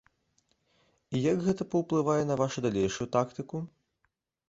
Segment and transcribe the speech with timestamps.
[1.17, 3.67] І як гэта паўплывае на вашу далейшую тактыку?